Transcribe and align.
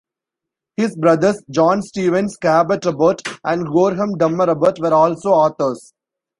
His 0.77 0.95
brothers, 0.95 1.43
John 1.51 1.83
Stevens 1.83 2.35
Cabot 2.35 2.83
Abbott 2.87 3.21
and 3.43 3.67
Gorham 3.67 4.17
Dummer 4.17 4.49
Abbott, 4.49 4.79
were 4.79 4.95
also 4.95 5.29
authors. 5.29 5.93